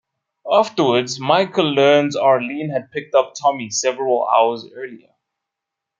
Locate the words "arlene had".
2.15-2.89